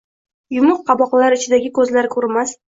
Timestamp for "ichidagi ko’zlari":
1.41-2.13